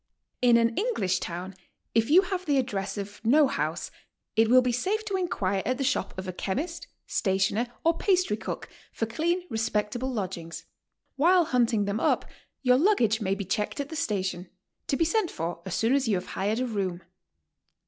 In 0.41 0.57
an 0.57 0.75
English 0.75 1.19
town 1.19 1.53
if 1.93 2.09
you 2.09 2.23
have 2.23 2.47
the 2.47 2.57
address 2.57 2.97
of 2.97 3.21
no 3.23 3.45
house, 3.45 3.91
it 4.35 4.47
will 4.49 4.63
be 4.63 4.71
safe 4.71 5.05
to 5.05 5.15
inquire 5.15 5.61
at 5.63 5.77
the 5.77 5.83
shop 5.83 6.17
of 6.17 6.27
a 6.27 6.33
chemist, 6.33 6.87
stationer, 7.05 7.67
or 7.85 7.95
pastry 7.99 8.35
cook, 8.35 8.67
for 8.91 9.05
clean, 9.05 9.43
respectable 9.51 10.11
lodgings. 10.11 10.65
While 11.17 11.45
hunt 11.45 11.71
ing 11.71 11.85
them 11.85 11.99
up, 11.99 12.25
your 12.63 12.77
luggage 12.77 13.21
may 13.21 13.35
be 13.35 13.45
checked 13.45 13.79
at 13.79 13.89
the 13.89 13.95
station, 13.95 14.49
to 14.87 14.97
be 14.97 15.05
sent 15.05 15.29
for 15.29 15.61
as 15.67 15.75
soon 15.75 15.93
as 15.93 16.07
you 16.07 16.15
have 16.15 16.29
hired 16.29 16.61
a 16.61 16.65
room. 16.65 17.03